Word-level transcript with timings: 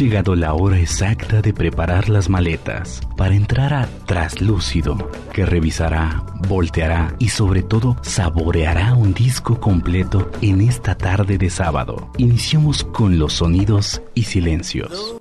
llegado 0.00 0.34
la 0.34 0.54
hora 0.54 0.78
exacta 0.78 1.42
de 1.42 1.52
preparar 1.52 2.08
las 2.08 2.30
maletas 2.30 3.02
para 3.18 3.34
entrar 3.34 3.74
a 3.74 3.86
Traslúcido, 4.06 5.10
que 5.30 5.44
revisará, 5.44 6.24
volteará 6.48 7.14
y 7.18 7.28
sobre 7.28 7.62
todo 7.62 7.98
saboreará 8.00 8.94
un 8.94 9.12
disco 9.12 9.60
completo 9.60 10.30
en 10.40 10.62
esta 10.62 10.94
tarde 10.94 11.36
de 11.36 11.50
sábado. 11.50 12.10
Iniciamos 12.16 12.82
con 12.82 13.18
los 13.18 13.34
sonidos 13.34 14.00
y 14.14 14.22
silencios. 14.22 15.16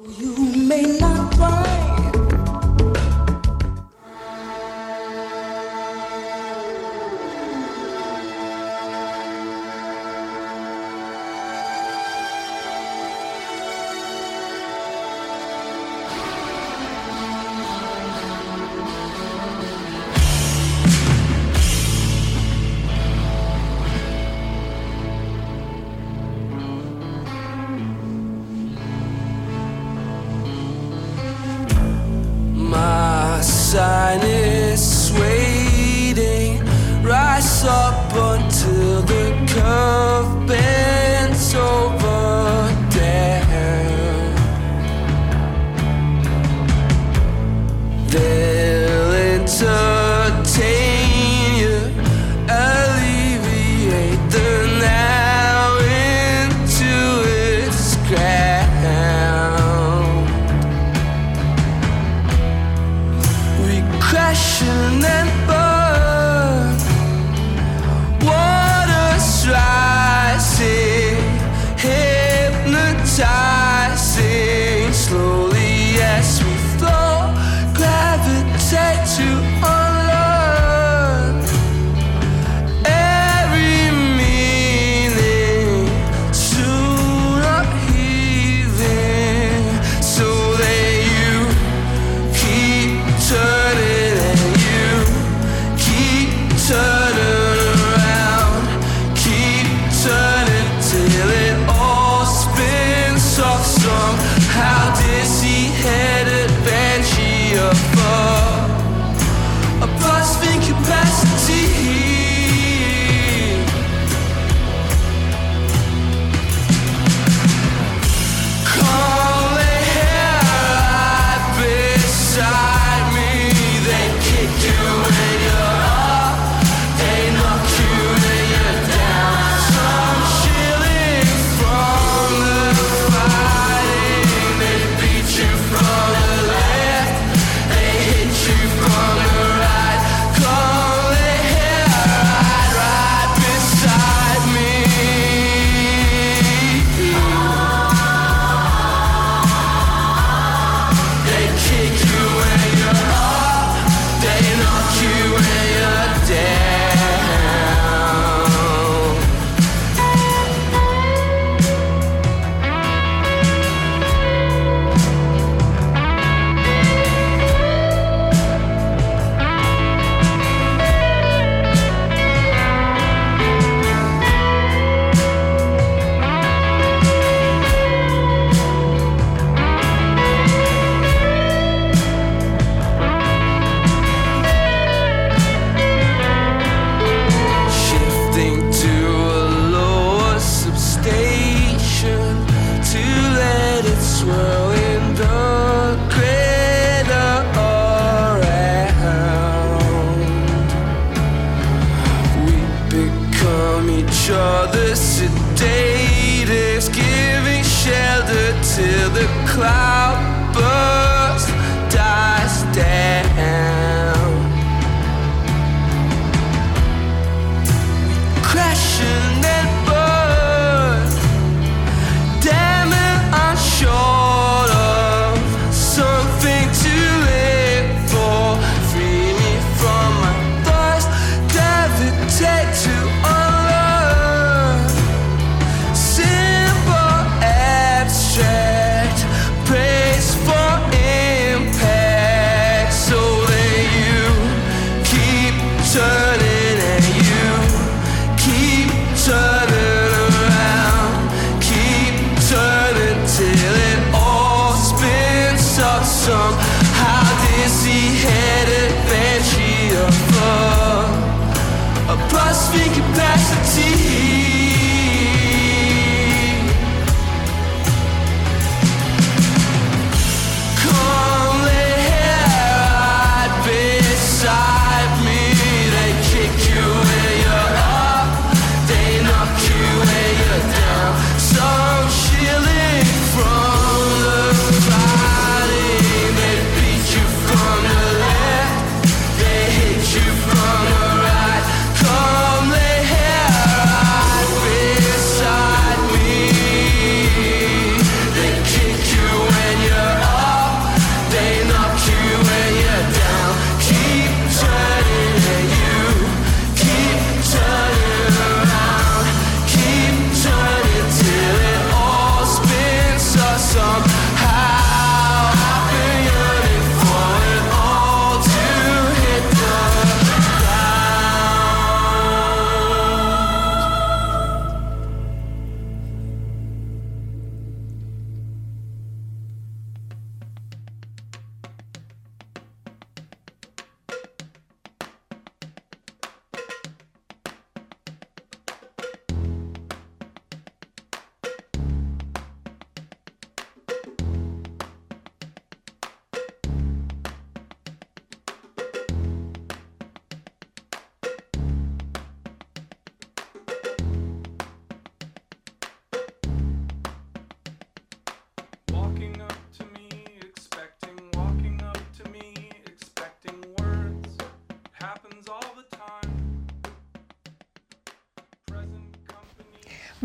the 204.72 204.94
sedated, 204.94 206.94
giving 206.94 207.64
shelter 207.64 208.52
to 208.76 209.10
the 209.14 209.28
clouds. 209.48 210.19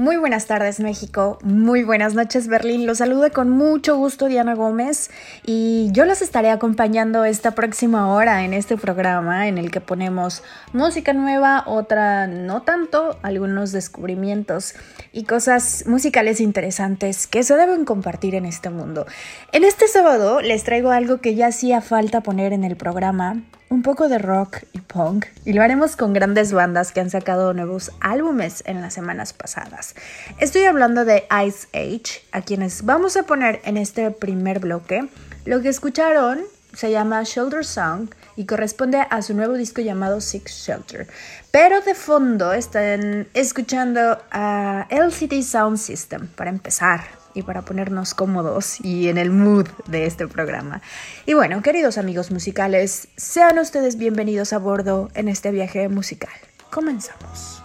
Muy 0.05 0.19
buenas 0.19 0.45
tardes 0.45 0.81
México, 0.81 1.39
muy 1.43 1.83
buenas 1.83 2.13
noches 2.13 2.47
Berlín, 2.47 2.87
los 2.87 2.99
saludo 2.99 3.33
con 3.33 3.49
mucho 3.49 3.97
gusto 3.97 4.27
Diana 4.27 4.55
Gómez 4.55 5.11
y 5.47 5.89
yo 5.93 6.05
los 6.05 6.21
estaré 6.21 6.51
acompañando 6.51 7.25
esta 7.25 7.53
próxima 7.53 8.13
hora 8.13 8.45
en 8.45 8.53
este 8.53 8.77
programa 8.77 9.49
en 9.49 9.57
el 9.57 9.71
que 9.71 9.81
ponemos 9.81 10.43
música 10.75 11.15
nueva, 11.15 11.65
otra 11.67 12.27
no 12.27 12.61
tanto, 12.61 13.19
algunos 13.23 13.73
descubrimientos 13.73 14.75
y 15.11 15.25
cosas 15.25 15.85
musicales 15.87 16.39
interesantes 16.39 17.27
que 17.27 17.43
se 17.43 17.57
deben 17.57 17.87
compartir 17.87 18.35
en 18.35 18.45
este 18.45 18.69
mundo. 18.69 19.07
En 19.53 19.65
este 19.65 19.89
sábado 19.89 20.43
les 20.43 20.65
traigo 20.65 20.91
algo 20.91 21.23
que 21.23 21.35
ya 21.35 21.47
hacía 21.47 21.81
falta 21.81 22.21
poner 22.21 22.53
en 22.53 22.65
el 22.65 22.77
programa 22.77 23.43
un 23.75 23.83
poco 23.83 24.09
de 24.09 24.19
rock 24.19 24.63
y 24.73 24.81
punk 24.81 25.27
y 25.45 25.53
lo 25.53 25.61
haremos 25.61 25.97
con 25.97 26.13
grandes 26.13 26.53
bandas 26.53 26.93
que 26.93 27.01
han 27.01 27.11
sacado 27.11 27.53
nuevos 27.55 27.91
álbumes 28.01 28.63
en 28.67 28.81
las 28.81 28.95
semanas 28.95 29.33
pasadas. 29.33 29.97
Estoy 30.39 30.63
hablando 30.63 31.05
de 31.05 31.25
Ice 31.45 31.67
Age, 31.75 32.23
a 32.31 32.41
quienes 32.43 32.85
vamos 32.85 33.17
a 33.17 33.25
poner 33.25 33.61
en 33.65 33.77
este 33.77 34.13
primer 34.13 34.61
bloque. 34.61 35.09
Lo 35.45 35.61
que 35.61 35.71
escucharon 35.71 36.43
se 36.73 36.93
llama 36.93 37.25
Shoulder 37.25 37.65
Song 37.65 38.11
y 38.37 38.47
corresponde 38.47 39.05
a 39.11 39.23
su 39.23 39.35
nuevo 39.35 39.55
disco 39.55 39.81
llamado 39.81 40.21
Six 40.21 40.53
Shelter. 40.53 41.09
Pero 41.51 41.81
de 41.81 41.97
fondo 41.97 42.53
están 42.53 43.27
escuchando 43.35 44.23
a 44.31 44.87
LCD 44.89 45.43
Sound 45.43 45.79
System 45.79 46.29
para 46.29 46.51
empezar 46.51 47.24
y 47.35 47.43
para 47.43 47.63
ponernos 47.63 48.15
cómodos 48.15 48.81
y 48.81 49.09
en 49.09 49.19
el 49.19 49.31
mood 49.31 49.67
de 49.87 50.07
este 50.07 50.27
programa. 50.29 50.81
Y 51.27 51.35
bueno, 51.35 51.63
queridos 51.63 51.99
amigos 51.99 52.31
musicales, 52.31 53.09
sean 53.17 53.59
ustedes 53.59 53.97
bienvenidos 53.97 54.53
a 54.53 54.59
bordo 54.59 55.11
en 55.15 55.29
este 55.29 55.51
viaje 55.51 55.89
musical. 55.89 56.33
Comenzamos. 56.71 57.64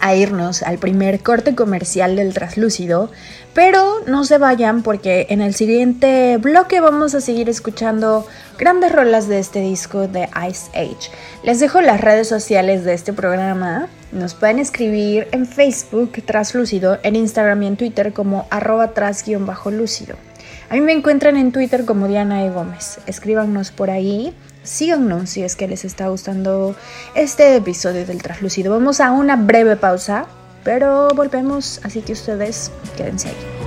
A 0.00 0.14
irnos 0.14 0.62
al 0.62 0.78
primer 0.78 1.20
corte 1.20 1.54
comercial 1.54 2.16
del 2.16 2.34
traslúcido, 2.34 3.10
pero 3.54 4.00
no 4.06 4.24
se 4.24 4.38
vayan 4.38 4.82
porque 4.82 5.26
en 5.30 5.40
el 5.40 5.54
siguiente 5.54 6.36
bloque 6.38 6.80
vamos 6.80 7.14
a 7.14 7.20
seguir 7.20 7.48
escuchando 7.48 8.26
grandes 8.58 8.92
rolas 8.92 9.28
de 9.28 9.38
este 9.38 9.60
disco 9.60 10.08
de 10.08 10.28
Ice 10.48 10.70
Age. 10.74 11.10
Les 11.42 11.60
dejo 11.60 11.80
las 11.80 12.00
redes 12.00 12.28
sociales 12.28 12.84
de 12.84 12.94
este 12.94 13.12
programa. 13.12 13.88
Nos 14.12 14.34
pueden 14.34 14.58
escribir 14.58 15.28
en 15.32 15.46
Facebook 15.46 16.12
traslúcido, 16.24 16.98
en 17.02 17.16
Instagram 17.16 17.62
y 17.62 17.66
en 17.66 17.76
Twitter 17.76 18.12
como 18.12 18.46
arroba 18.50 18.94
tras-lúcido. 18.94 20.16
A 20.70 20.74
mí 20.74 20.80
me 20.80 20.92
encuentran 20.92 21.36
en 21.36 21.50
Twitter 21.52 21.84
como 21.84 22.08
Diana 22.08 22.44
E. 22.44 22.50
Gómez. 22.50 22.98
Escríbanos 23.06 23.70
por 23.70 23.90
ahí 23.90 24.34
síganos 24.62 25.30
si 25.30 25.42
es 25.42 25.56
que 25.56 25.68
les 25.68 25.84
está 25.84 26.08
gustando 26.08 26.74
este 27.14 27.56
episodio 27.56 28.06
del 28.06 28.22
Traslúcido. 28.22 28.72
Vamos 28.72 29.00
a 29.00 29.10
una 29.12 29.36
breve 29.36 29.76
pausa, 29.76 30.26
pero 30.64 31.08
volvemos, 31.14 31.80
así 31.84 32.02
que 32.02 32.12
ustedes 32.12 32.70
quédense 32.96 33.28
ahí. 33.28 33.58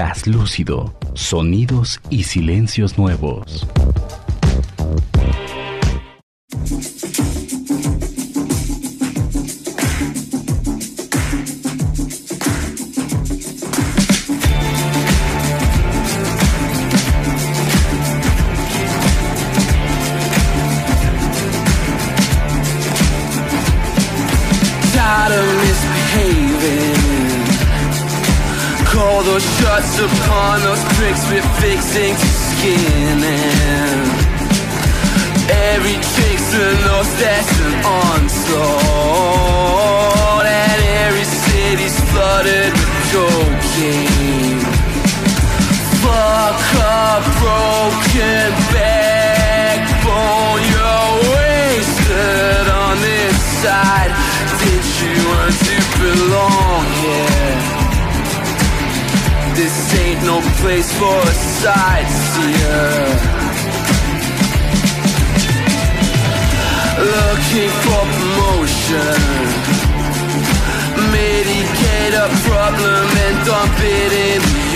Traslúcido, 0.00 0.94
sonidos 1.12 2.00
y 2.08 2.22
silencios 2.22 2.96
nuevos. 2.96 3.66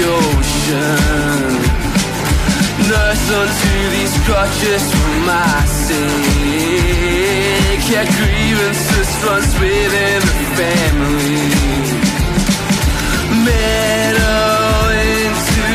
Ocean. 0.05 1.51
Nurse 2.88 3.27
onto 3.33 3.75
these 3.97 4.14
crutches 4.27 4.85
for 4.93 5.14
my 5.25 5.64
sake. 5.87 7.05
Yeah, 7.90 8.07
grievances 8.19 9.11
runs 9.25 9.53
within 9.59 10.21
the 10.21 10.47
family. 10.59 11.45
Metal 13.49 14.88
into 15.12 15.69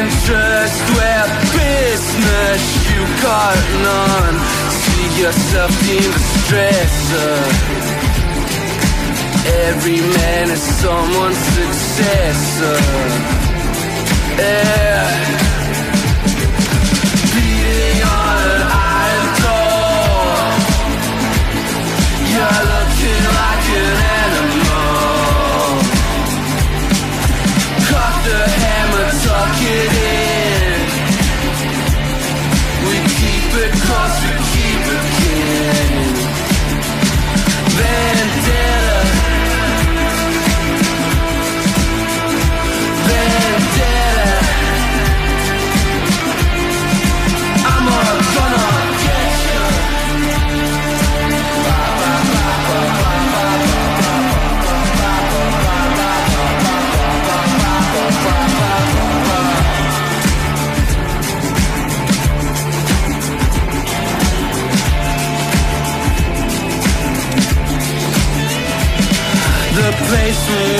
interest 0.00 0.82
where 0.96 1.28
business 1.54 2.62
you 2.90 3.02
got 3.22 3.58
none. 3.86 4.36
See 4.82 5.08
yourself 5.22 5.74
in 5.88 6.10
the 6.10 6.22
stressor 6.34 7.81
Every 9.44 10.00
man 10.00 10.50
is 10.50 10.62
someone's 10.62 11.36
successor. 11.36 12.78
Yeah 14.38 15.41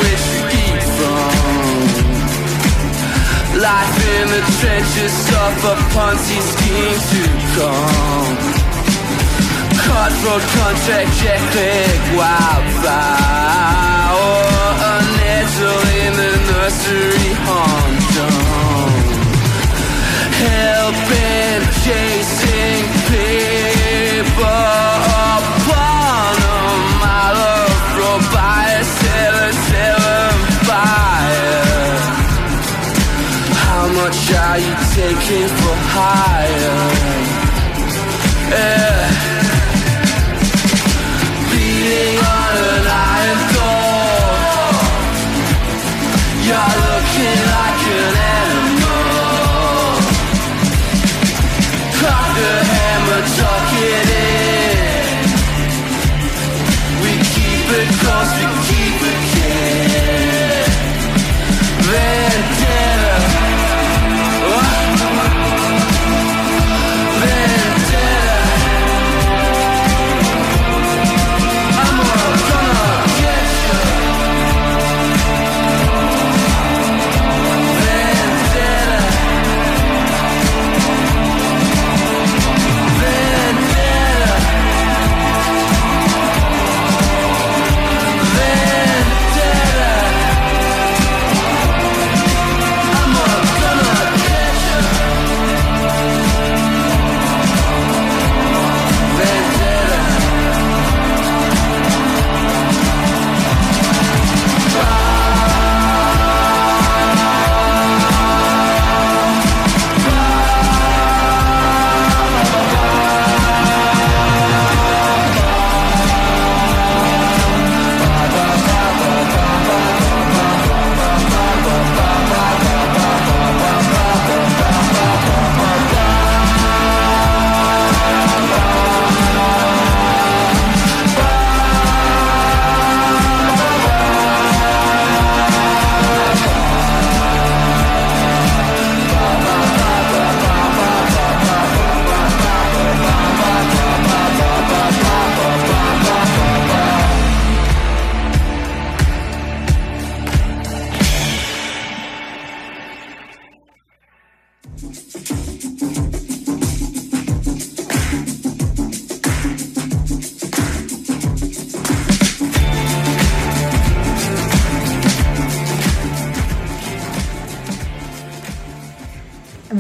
which 0.03 0.27
we 0.45 0.53
eat 0.53 0.83
from. 0.97 1.87
Life 3.61 3.99
in 4.17 4.25
the 4.35 4.43
trenches 4.59 5.17
of 5.45 5.53
a 5.73 5.75
Ponzi 5.93 6.41
scheme 6.53 7.01
to 7.13 7.23
come. 7.55 8.37
Cutthroat 9.85 10.45
contract, 10.57 11.11
jetlag, 11.21 12.01
wildfire. 12.19 14.09
Or 14.23 14.51
a 14.93 14.95
nettle 15.21 15.83
in 16.03 16.13
the 16.21 16.33
nursery 16.51 17.31
humdrum. 17.47 18.93
Helping, 20.43 21.63
chasing 21.85 22.85
paper 23.11 25.12
much 33.95 34.33
are 34.33 34.59
you 34.59 34.75
taking 34.95 35.49
for 35.49 35.77
hire? 35.93 37.33
Yeah. 38.51 39.32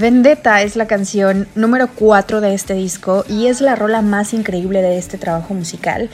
Vendetta 0.02 0.62
es 0.62 0.74
la 0.74 0.86
canción 0.86 1.46
número 1.54 1.88
4 1.94 2.40
de 2.40 2.54
este 2.54 2.74
disco 2.74 3.24
y 3.28 3.46
es 3.46 3.60
la 3.60 3.76
rola 3.76 4.02
más 4.02 4.32
increíble 4.34 4.82
de 4.82 4.98
este 4.98 5.18
trabajo 5.18 5.54
musical. 5.54 6.10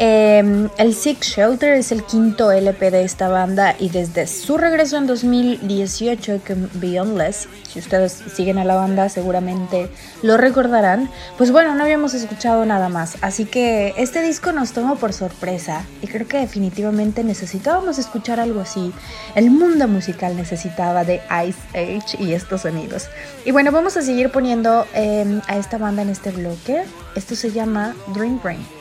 Em, 0.00 0.68
el 0.78 0.94
Six 0.94 1.26
Shelter 1.26 1.72
es 1.72 1.90
el 1.90 2.04
quinto 2.04 2.52
LP 2.52 2.92
de 2.92 3.02
esta 3.02 3.28
banda 3.28 3.74
y 3.80 3.88
desde 3.88 4.28
su 4.28 4.56
regreso 4.56 4.96
en 4.96 5.08
2018 5.08 6.40
con 6.46 6.70
Beyondless, 6.74 7.48
si 7.68 7.80
ustedes 7.80 8.22
siguen 8.32 8.58
a 8.58 8.64
la 8.64 8.76
banda 8.76 9.08
seguramente 9.08 9.90
lo 10.22 10.36
recordarán, 10.36 11.10
pues 11.36 11.50
bueno, 11.50 11.74
no 11.74 11.82
habíamos 11.82 12.14
escuchado 12.14 12.64
nada 12.64 12.88
más, 12.88 13.18
así 13.22 13.44
que 13.44 13.92
este 13.96 14.22
disco 14.22 14.52
nos 14.52 14.70
tomó 14.70 14.94
por 14.94 15.12
sorpresa 15.12 15.84
y 16.00 16.06
creo 16.06 16.28
que 16.28 16.38
definitivamente 16.38 17.24
necesitábamos 17.24 17.98
escuchar 17.98 18.38
algo 18.38 18.60
así. 18.60 18.92
El 19.34 19.50
mundo 19.50 19.88
musical 19.88 20.36
necesitaba 20.36 21.02
de 21.02 21.20
Ice 21.44 21.58
Age 21.74 22.22
y 22.22 22.34
estos 22.34 22.60
sonidos. 22.60 23.08
Y 23.44 23.50
bueno, 23.50 23.72
vamos 23.72 23.96
a 23.96 24.02
seguir 24.02 24.30
poniendo 24.30 24.86
em, 24.94 25.40
a 25.48 25.56
esta 25.56 25.76
banda 25.76 26.02
en 26.02 26.10
este 26.10 26.30
bloque. 26.30 26.84
Esto 27.16 27.34
se 27.34 27.50
llama 27.50 27.96
Dream 28.14 28.40
Brain. 28.40 28.77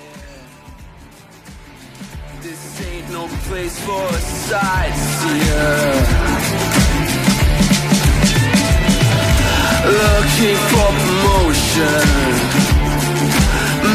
No 3.11 3.27
place 3.47 3.79
for 3.79 4.03
a 4.03 4.19
sightseer. 4.47 5.87
Looking 9.85 10.59
for 10.71 10.89
promotion. 11.03 12.05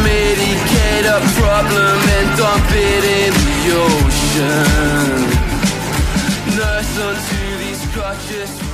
Medicate 0.05 1.07
a 1.07 1.21
problem 1.39 1.99
and 2.17 2.29
dump 2.39 2.71
it 2.71 3.05
in 3.21 3.33
the 3.49 3.59
ocean. 3.87 5.13
Nurse 6.57 6.99
onto 6.99 7.59
these 7.59 7.83
crutches. 7.93 8.72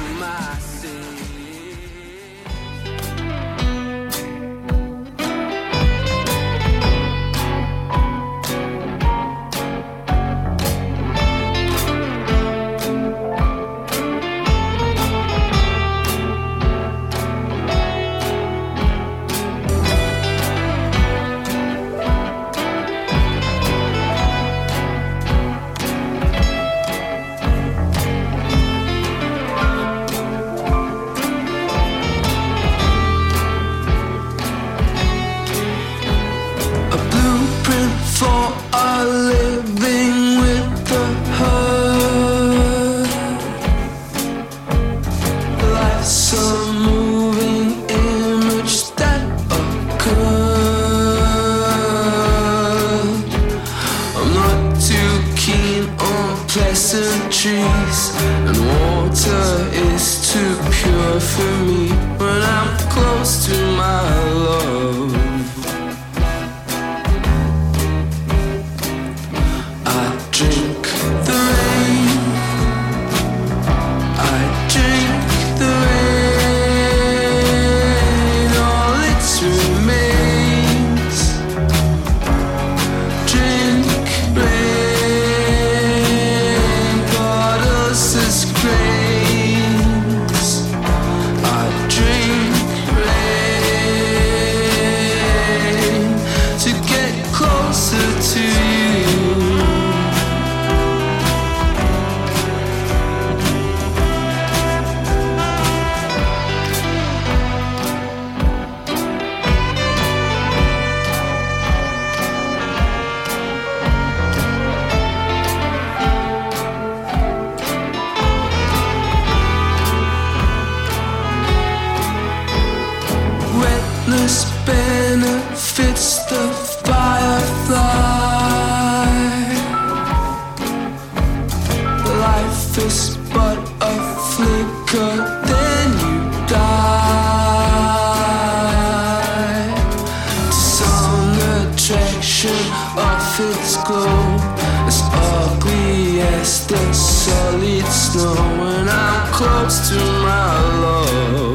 distant 146.48 146.96
solid 146.96 147.84
snow 147.88 148.32
when 148.32 148.88
I'm 148.88 149.32
close 149.34 149.90
to 149.90 149.96
my 149.96 150.80
love. 150.80 151.47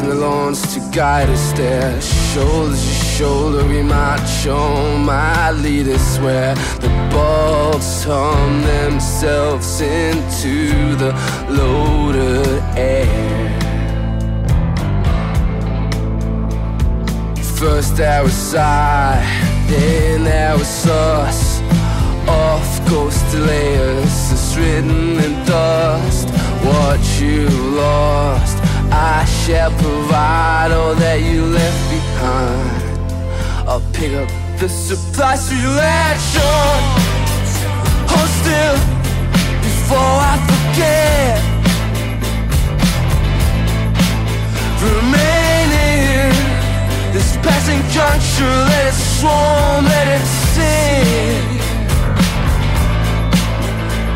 And 0.00 0.10
the 0.10 0.14
lawns 0.14 0.74
to 0.74 0.80
guide 0.94 1.28
us 1.28 1.52
there. 1.52 2.00
Shoulder 2.00 2.72
to 2.72 2.76
shoulder, 3.16 3.66
we 3.66 3.82
march 3.82 4.46
on. 4.46 5.04
My 5.04 5.50
leaders 5.50 6.00
swear 6.16 6.54
the 6.80 6.88
bolts 7.12 8.04
hum 8.04 8.62
themselves 8.62 9.80
into 9.80 10.94
the 10.96 11.12
loaded 11.48 12.62
air. 12.76 13.58
First 17.56 17.96
there 17.96 18.22
was 18.22 18.54
I, 18.54 19.20
then 19.68 20.24
there 20.24 20.56
was 20.56 20.86
us. 20.86 21.60
Off 22.28 22.86
coast 22.86 23.34
layers, 23.34 24.32
it's 24.32 24.56
written 24.56 25.18
in 25.18 25.44
dust. 25.46 26.28
What 26.62 27.00
you 27.20 27.48
lost, 27.48 28.57
I 28.90 29.24
shall 29.24 29.70
provide 29.70 30.72
all 30.72 30.94
that 30.94 31.20
you 31.20 31.44
left 31.44 31.90
behind. 31.90 32.88
I'll 33.68 33.82
pick 33.92 34.12
up 34.14 34.28
the 34.58 34.68
supplies 34.68 35.52
you 35.52 35.68
latch 35.76 36.36
on. 36.36 36.82
Hold 38.10 38.30
still 38.40 38.76
before 39.60 40.16
I 40.32 40.36
forget. 40.50 41.36
Remaining 44.80 46.32
this 47.12 47.36
passing 47.44 47.82
juncture, 47.92 48.56
let 48.70 48.86
it 48.88 48.94
swarm, 48.94 49.84
let 49.84 50.06
it 50.16 50.26
sing. 50.54 51.44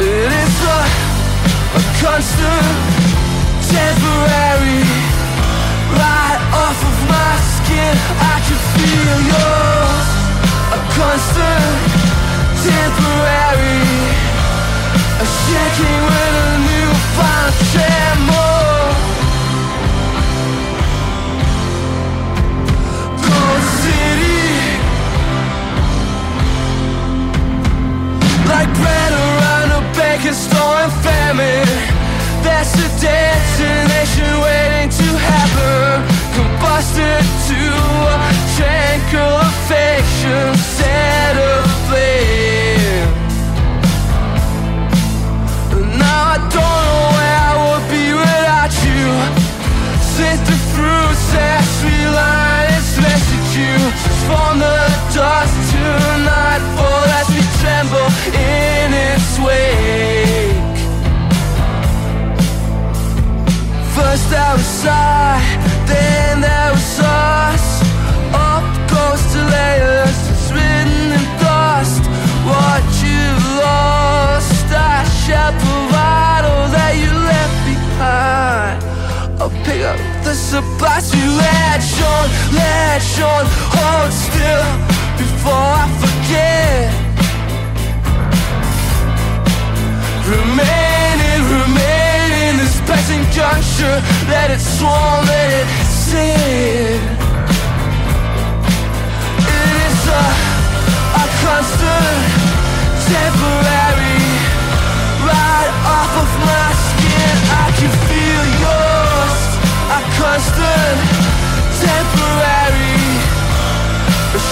It 0.01 0.33
is 0.43 0.57
a, 0.65 0.81
a 1.77 1.83
constant, 2.01 2.92
temporary, 3.73 4.85
right 5.97 6.41
off 6.53 6.79
of 6.91 6.97
my 7.09 7.33
skin. 7.57 7.95
I 8.21 8.37
can 8.45 8.61
feel 8.77 9.19
yours. 9.33 10.09
A 10.77 10.81
constant, 10.97 11.81
temporary, 12.69 13.81
a 15.23 15.27
shaking 15.41 16.01
with 16.09 16.35
a 16.45 16.53
new 16.69 16.91
found 17.17 17.53
tremor. 17.73 18.61
Cold 23.25 23.65
City, 23.81 24.53
like 28.53 28.71
bread 28.81 29.13
around 29.25 29.69
a 29.79 29.83
baker's 29.97 30.37
store 30.37 30.79
in 30.85 30.91
famine. 31.05 31.92
That's 32.43 32.75
a 32.75 32.89
destination 33.01 34.31
waiting 34.43 34.91
to 34.91 35.09
happen. 35.31 36.03
Combusted 36.35 37.25
to 37.49 37.63
a 38.15 38.19
tranquil 38.57 39.35
affection 39.51 40.55
set 40.77 41.35
aflame. 41.37 43.09
Now 45.99 46.35
I 46.35 46.39
don't 46.57 46.83
know 46.89 47.05
where 47.17 47.39
I 47.51 47.55
would 47.63 47.87
be 47.95 48.07
without 48.23 48.75
you. 48.87 49.07
Sit 50.15 50.39
the 50.51 50.59
fruits 50.75 51.27
as 51.35 51.69
we 51.85 51.97
line 52.19 52.71
its 52.79 52.93
message 53.07 53.51
you 53.59 53.77
from 54.27 54.59
the 54.59 54.79
dust 55.15 55.55
to 55.73 55.85
nightfall 56.27 57.07
as 57.19 57.29
we 57.35 57.43
tremble 57.61 58.11
in 58.35 58.89
its 58.93 59.31
wake. 59.39 60.22
First 64.13 64.29
there 64.29 64.53
was 64.53 64.85
I, 64.85 65.41
then 65.89 66.43
there 66.43 66.71
was 66.71 67.01
us. 67.01 67.81
Up 68.37 68.61
goes 68.93 69.23
to 69.33 69.41
layers, 69.41 70.19
it's 70.29 70.53
written 70.53 71.17
in 71.17 71.25
dust. 71.41 72.05
What 72.45 72.85
you 73.01 73.25
lost, 73.65 74.69
I 74.69 75.09
shall 75.25 75.53
provide 75.57 76.45
all 76.45 76.69
that 76.77 76.93
you 77.01 77.09
left 77.09 77.57
behind. 77.65 78.85
I'll 79.41 79.57
pick 79.65 79.81
up 79.81 79.97
the 80.29 80.35
supplies 80.35 81.09
you 81.17 81.33
latch 81.33 81.97
on, 82.05 82.29
latch 82.53 83.17
on, 83.17 83.49
juncture, 93.83 93.99
let 94.31 94.51
it 94.51 94.61
swarm, 94.61 95.27
let 95.27 95.51
it 95.61 95.67
sing. 95.87 97.01
It 99.59 99.69
is 99.87 100.01
a, 100.07 100.25
a 101.23 101.27
constant, 101.43 102.23
temporary, 103.11 104.23
right 105.27 105.71
off 105.99 106.13
of 106.23 106.31
my 106.47 106.69
skin. 106.87 107.35
I 107.51 107.67
can 107.79 107.93
feel 108.09 108.45
yours. 108.65 109.41
A 109.91 110.01
constant, 110.21 110.99
temporary, 111.83 112.99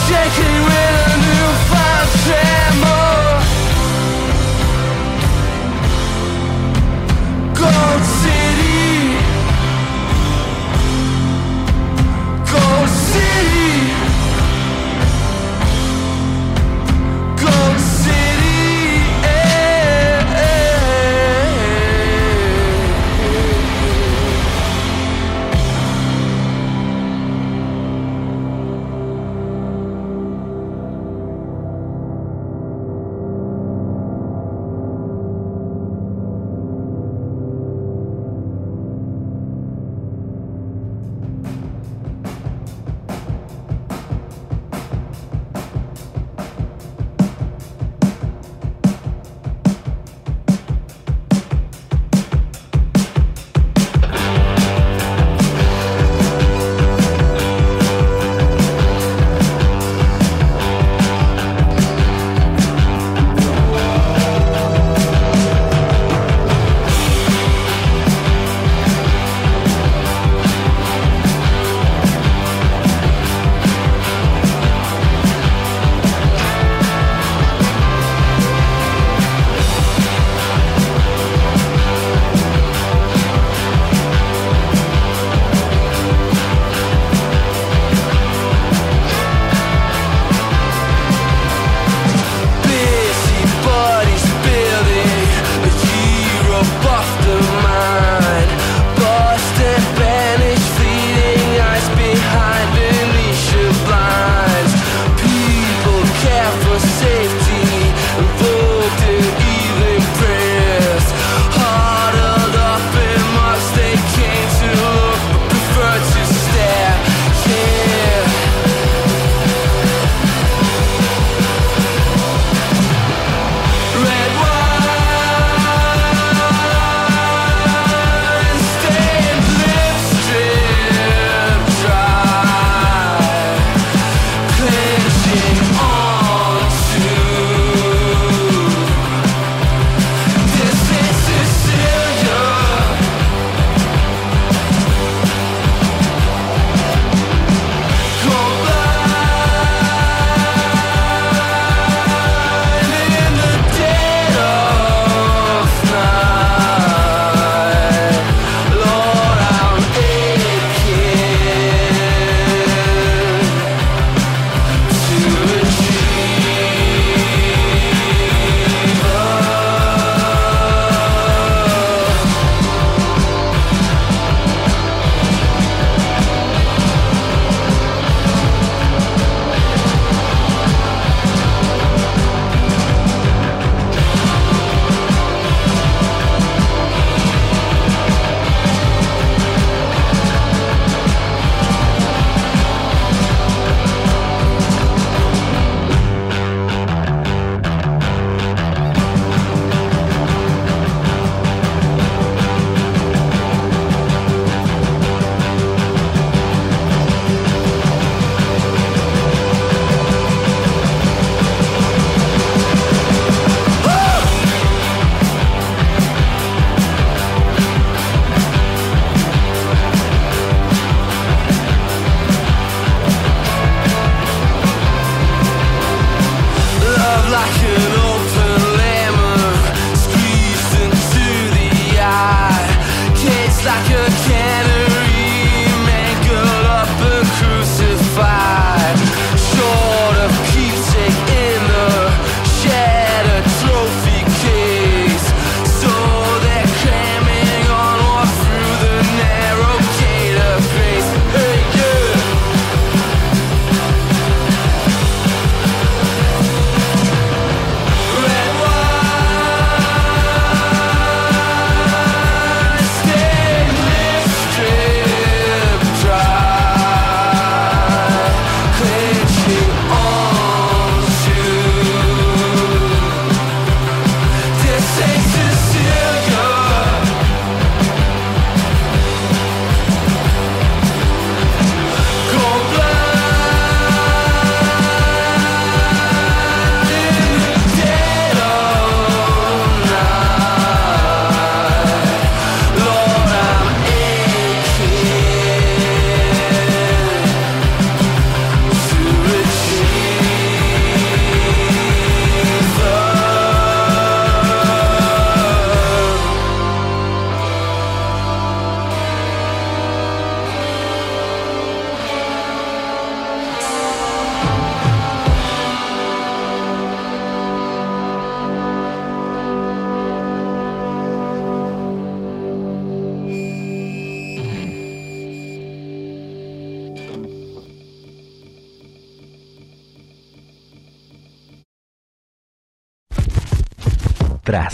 shaking 0.07 0.59
with 0.67 0.95
a 1.07 1.17
newfound 1.25 2.09
tremor. 2.25 3.19
Gold 7.59 8.05
City, 8.21 8.40
see 13.13 14.00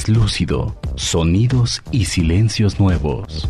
Traslúcido, 0.06 0.72
sonidos 0.94 1.82
y 1.90 2.04
silencios 2.04 2.78
nuevos. 2.78 3.48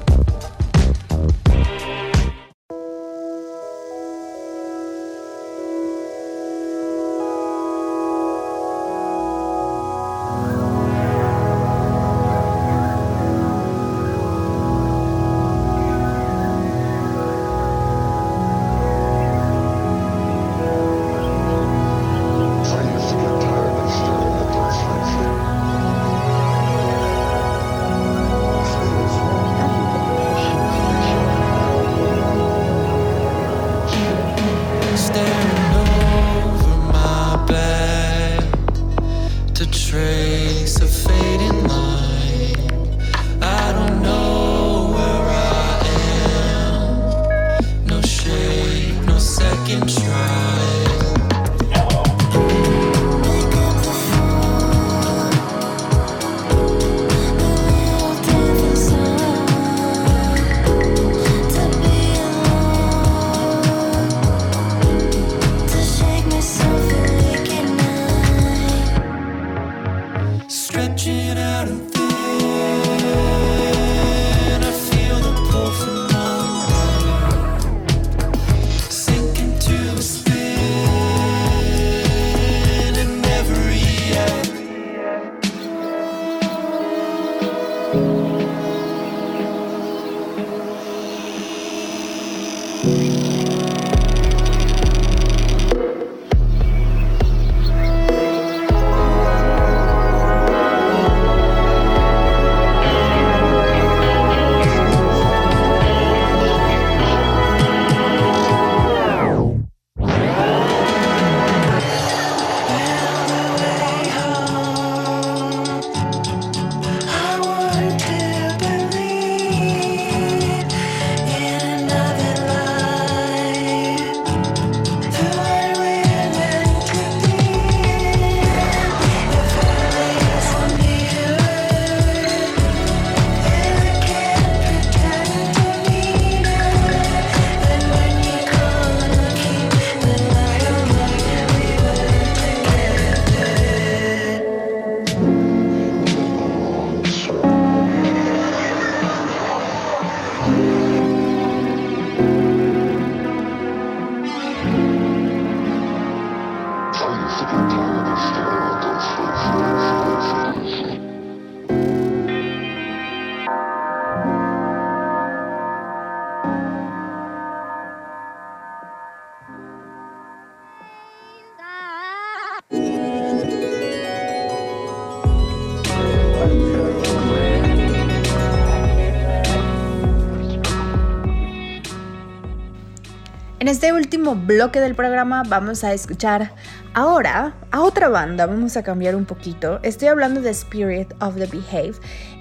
En 183.66 183.70
este 183.70 183.92
último 183.92 184.36
bloque 184.36 184.78
del 184.78 184.94
programa 184.94 185.42
vamos 185.44 185.82
a 185.82 185.92
escuchar 185.92 186.52
ahora 186.94 187.56
a 187.72 187.80
otra 187.80 188.08
banda, 188.08 188.46
vamos 188.46 188.76
a 188.76 188.84
cambiar 188.84 189.16
un 189.16 189.24
poquito. 189.24 189.80
Estoy 189.82 190.06
hablando 190.06 190.40
de 190.40 190.50
Spirit 190.50 191.12
of 191.20 191.34
the 191.34 191.46
Behave. 191.46 191.94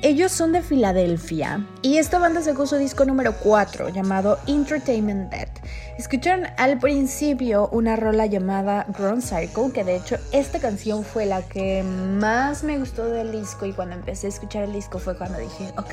Ellos 0.03 0.31
son 0.31 0.51
de 0.51 0.61
Filadelfia 0.61 1.65
y 1.81 1.97
esta 1.97 2.19
banda 2.19 2.43
sacó 2.43 2.67
su 2.67 2.75
disco 2.75 3.05
número 3.05 3.33
4 3.41 3.89
llamado 3.89 4.37
Entertainment 4.45 5.31
Dead. 5.31 5.49
Escucharon 5.97 6.45
al 6.59 6.77
principio 6.77 7.69
una 7.71 7.95
rola 7.95 8.27
llamada 8.27 8.85
Ground 8.95 9.23
Cycle, 9.23 9.71
que 9.73 9.83
de 9.83 9.95
hecho 9.95 10.17
esta 10.31 10.59
canción 10.59 11.03
fue 11.03 11.25
la 11.25 11.41
que 11.41 11.81
más 11.81 12.63
me 12.63 12.77
gustó 12.77 13.09
del 13.09 13.31
disco 13.31 13.65
y 13.65 13.73
cuando 13.73 13.95
empecé 13.95 14.27
a 14.27 14.29
escuchar 14.29 14.65
el 14.65 14.73
disco 14.73 14.99
fue 14.99 15.17
cuando 15.17 15.39
dije, 15.39 15.73
ok, 15.75 15.89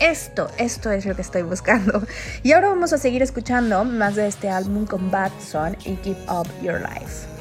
esto, 0.00 0.48
esto 0.58 0.90
es 0.90 1.06
lo 1.06 1.14
que 1.14 1.22
estoy 1.22 1.42
buscando. 1.42 2.02
Y 2.42 2.52
ahora 2.52 2.68
vamos 2.68 2.92
a 2.92 2.98
seguir 2.98 3.22
escuchando 3.22 3.84
más 3.84 4.16
de 4.16 4.26
este 4.26 4.48
álbum 4.48 4.86
con 4.86 5.10
Bad 5.10 5.32
y 5.84 5.96
Keep 5.96 6.18
Up 6.30 6.48
Your 6.62 6.80
Life. 6.80 7.37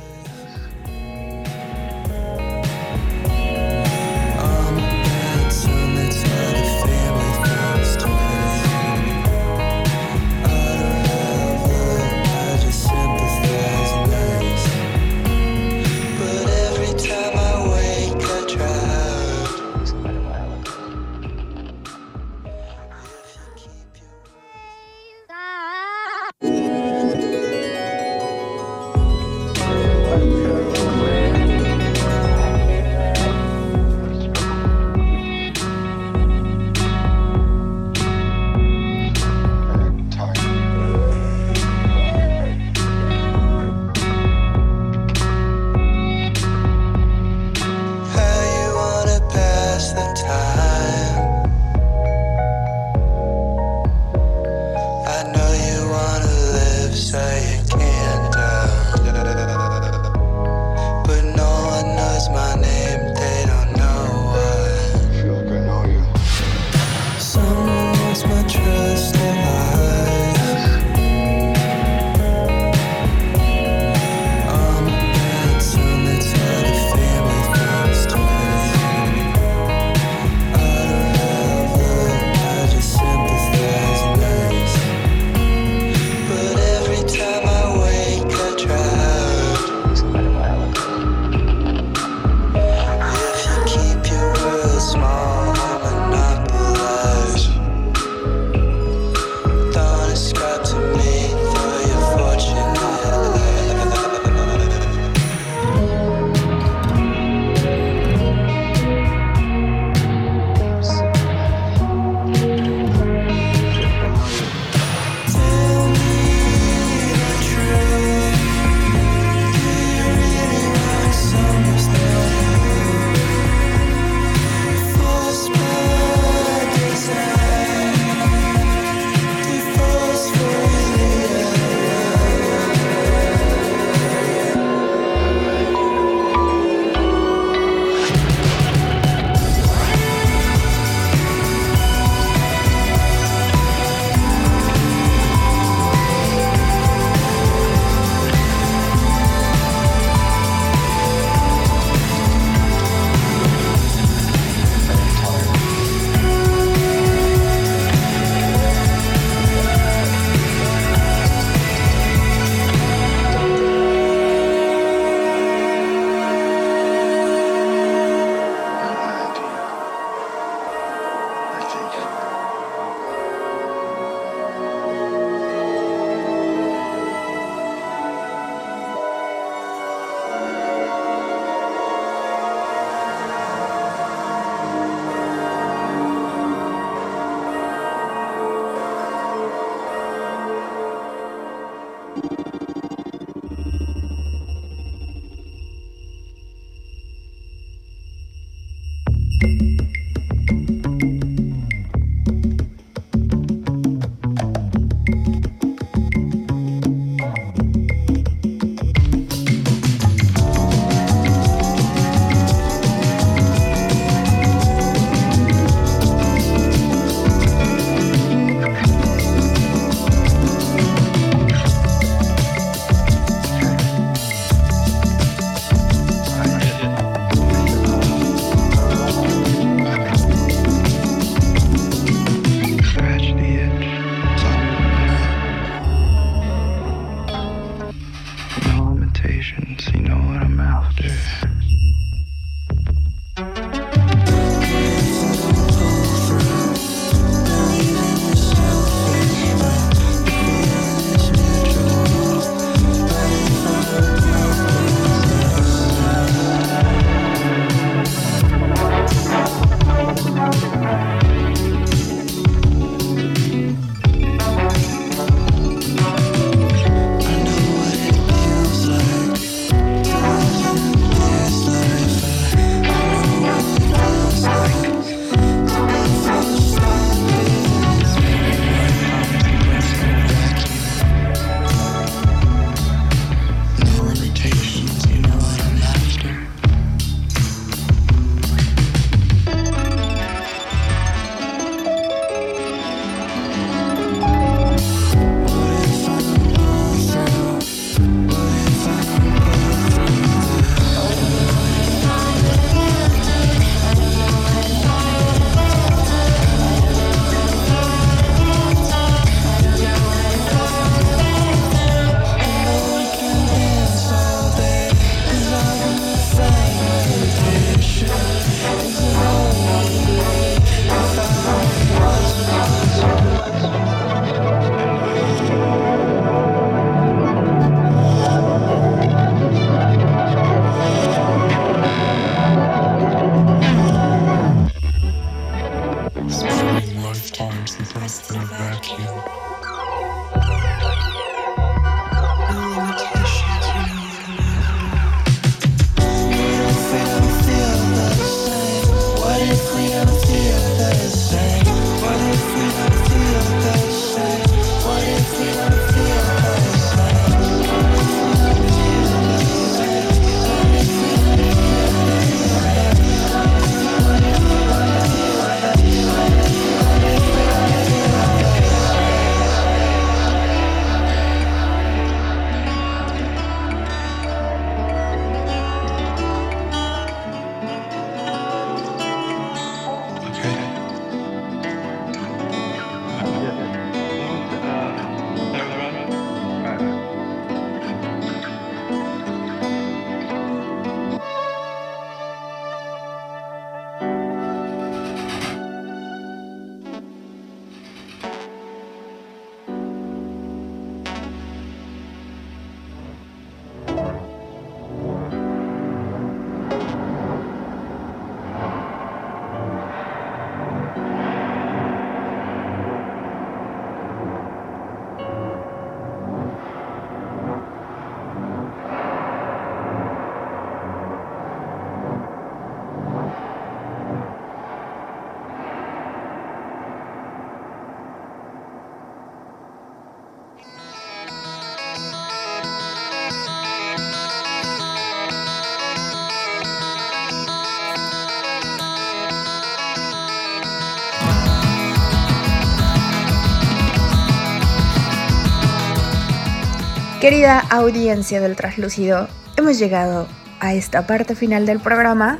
Querida 447.27 447.59
audiencia 447.59 448.39
del 448.39 448.55
Traslúcido, 448.55 449.27
hemos 449.57 449.77
llegado 449.77 450.29
a 450.61 450.73
esta 450.73 451.05
parte 451.05 451.35
final 451.35 451.65
del 451.65 451.81
programa. 451.81 452.39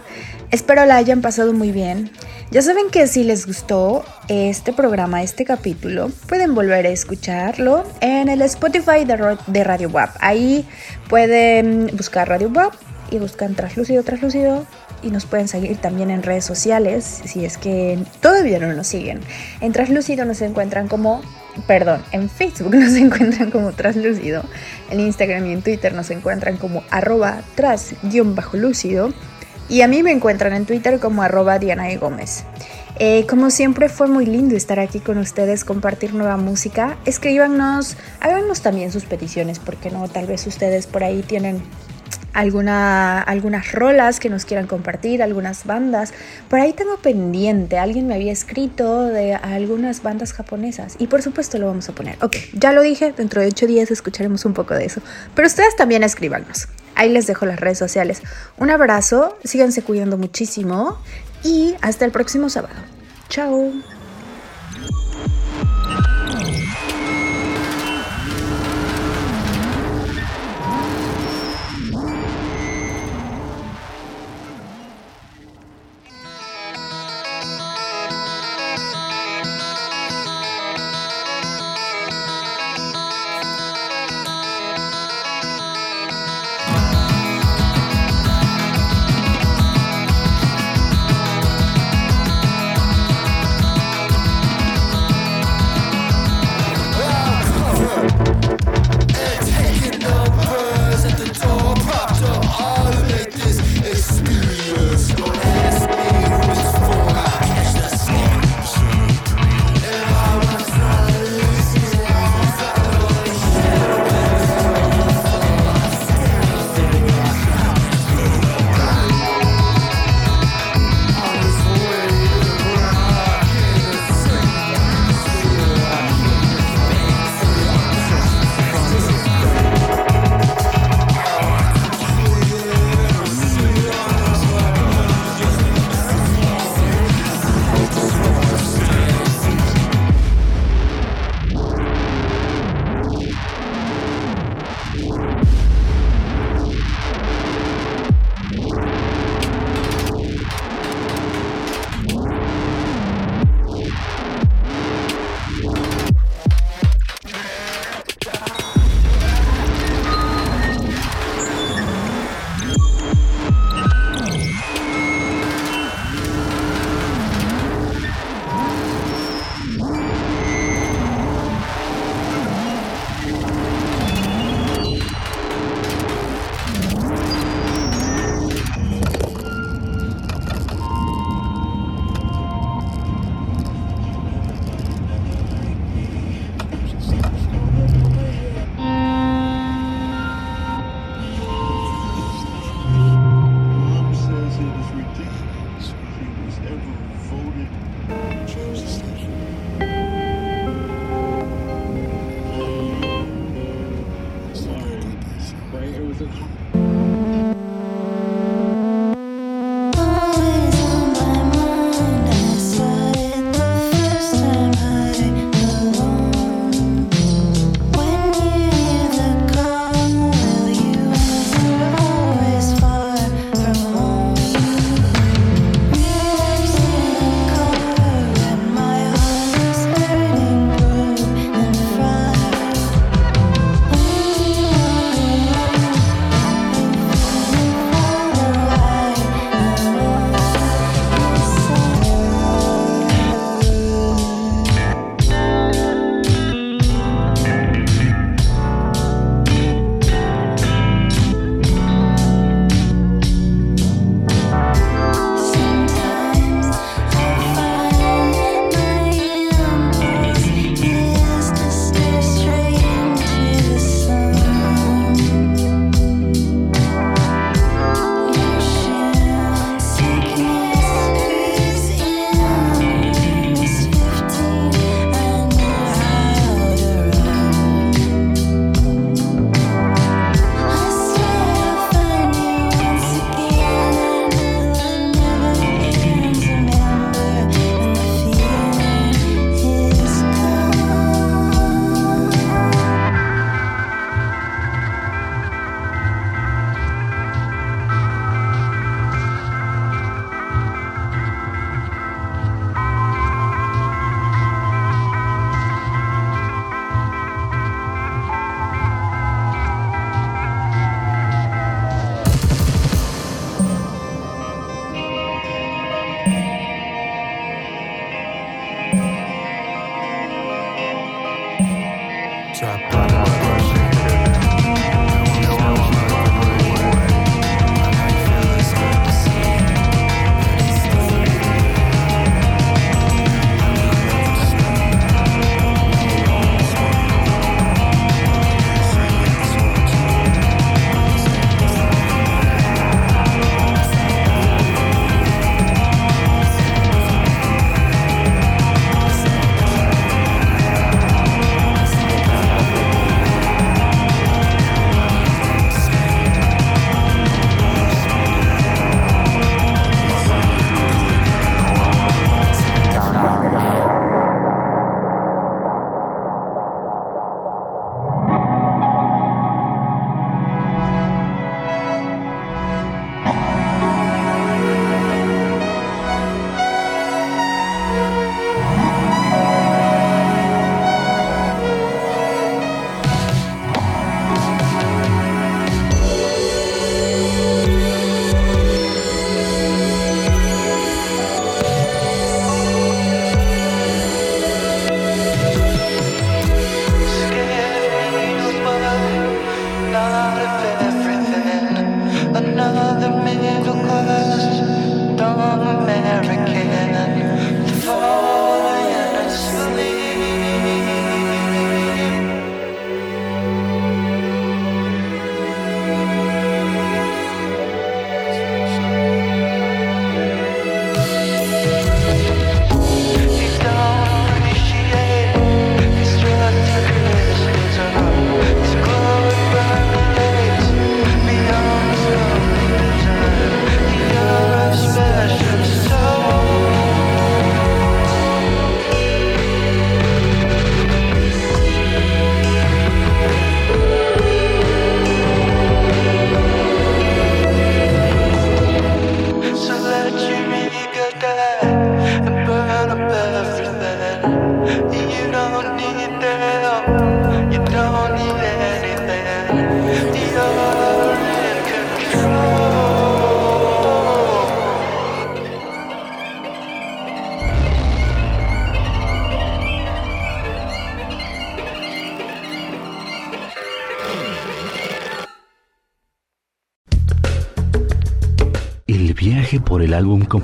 Espero 0.49 0.85
la 0.85 0.95
hayan 0.95 1.19
pasado 1.21 1.51
muy 1.51 1.73
bien. 1.73 2.09
Ya 2.51 2.61
saben 2.61 2.89
que 2.89 3.05
si 3.07 3.25
les 3.25 3.45
gustó 3.45 4.05
este 4.29 4.71
programa, 4.71 5.23
este 5.23 5.43
capítulo, 5.43 6.09
pueden 6.29 6.55
volver 6.55 6.85
a 6.85 6.89
escucharlo 6.89 7.83
en 7.99 8.29
el 8.29 8.41
Spotify 8.43 9.03
de, 9.03 9.63
Radio 9.65 9.89
WAP. 9.89 10.15
Ahí 10.21 10.65
pueden 11.09 11.87
buscar 11.87 12.29
Radio 12.29 12.47
WAP 12.47 12.73
y 13.11 13.17
buscan 13.17 13.55
Traslúcido, 13.55 14.03
Traslúcido 14.03 14.65
y 15.03 15.11
nos 15.11 15.25
pueden 15.25 15.49
seguir 15.49 15.75
también 15.81 16.11
en 16.11 16.23
redes 16.23 16.45
sociales 16.45 17.23
si 17.25 17.43
es 17.43 17.57
que 17.57 17.99
todavía 18.21 18.57
no 18.59 18.71
nos 18.71 18.87
siguen. 18.87 19.19
En 19.59 19.73
Traslúcido 19.73 20.23
nos 20.23 20.41
encuentran 20.41 20.87
como 20.87 21.21
perdón, 21.65 22.01
en 22.11 22.29
Facebook 22.29 22.75
nos 22.75 22.93
encuentran 22.93 23.51
como 23.51 23.71
Traslúcido, 23.71 24.43
en 24.89 24.99
Instagram 24.99 25.45
y 25.47 25.53
en 25.53 25.61
Twitter 25.61 25.93
nos 25.93 26.09
encuentran 26.09 26.57
como 26.57 26.83
arroba 26.89 27.41
tras-lúcido 27.55 29.13
y 29.69 29.81
a 29.81 29.87
mí 29.87 30.03
me 30.03 30.11
encuentran 30.11 30.53
en 30.53 30.65
Twitter 30.65 30.99
como 30.99 31.23
arroba 31.23 31.59
Diana 31.59 31.89
e. 31.91 31.97
Gómez. 31.97 32.45
Eh, 32.99 33.25
como 33.29 33.51
siempre 33.51 33.89
fue 33.89 34.07
muy 34.07 34.25
lindo 34.25 34.55
estar 34.55 34.79
aquí 34.79 34.99
con 34.99 35.17
ustedes, 35.17 35.63
compartir 35.63 36.13
nueva 36.13 36.37
música. 36.37 36.97
Escríbanos, 37.05 37.95
háganos 38.21 38.61
también 38.61 38.91
sus 38.91 39.05
peticiones, 39.05 39.59
porque 39.59 39.91
no, 39.91 40.07
tal 40.07 40.25
vez 40.25 40.47
ustedes 40.47 40.87
por 40.87 41.03
ahí 41.03 41.21
tienen 41.21 41.61
alguna, 42.37 43.19
algunas 43.19 43.71
rolas 43.71 44.19
que 44.19 44.29
nos 44.29 44.45
quieran 44.45 44.67
compartir, 44.67 45.23
algunas 45.23 45.65
bandas. 45.65 46.13
Por 46.49 46.59
ahí 46.59 46.71
tengo 46.71 46.97
pendiente, 46.97 47.79
alguien 47.79 48.07
me 48.07 48.13
había 48.13 48.31
escrito 48.31 49.05
de 49.05 49.33
algunas 49.33 50.03
bandas 50.03 50.33
japonesas 50.33 50.95
y 50.99 51.07
por 51.07 51.23
supuesto 51.23 51.57
lo 51.57 51.65
vamos 51.65 51.89
a 51.89 51.93
poner. 51.93 52.15
Ok, 52.21 52.35
ya 52.53 52.71
lo 52.71 52.83
dije, 52.83 53.11
dentro 53.11 53.41
de 53.41 53.47
ocho 53.47 53.65
días 53.65 53.89
escucharemos 53.89 54.45
un 54.45 54.53
poco 54.53 54.75
de 54.75 54.85
eso. 54.85 55.01
Pero 55.33 55.47
ustedes 55.47 55.75
también 55.75 56.03
escríbanos. 56.03 56.67
Ahí 56.93 57.09
les 57.09 57.25
dejo 57.25 57.45
las 57.47 57.59
redes 57.59 57.79
sociales. 57.79 58.21
Un 58.57 58.69
abrazo, 58.69 59.37
síganse 59.43 59.81
cuidando 59.81 60.17
muchísimo 60.17 60.99
y 61.43 61.73
hasta 61.81 62.05
el 62.05 62.11
próximo 62.11 62.49
sábado. 62.49 62.75
Chao. 63.29 63.96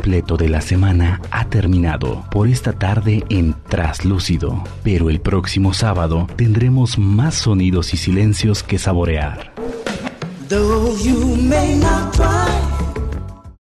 Completo 0.04 0.36
de 0.36 0.50
la 0.50 0.60
semana 0.60 1.22
ha 1.32 1.46
terminado 1.46 2.26
por 2.30 2.50
esta 2.50 2.74
tarde 2.74 3.24
en 3.30 3.56
Traslúcido, 3.70 4.62
pero 4.84 5.10
el 5.10 5.22
próximo 5.22 5.74
sábado 5.74 6.28
tendremos 6.36 7.00
más 7.00 7.36
sonidos 7.36 7.94
y 7.94 7.98
silencios 7.98 8.64
que 8.64 8.78
saborear. 8.78 9.54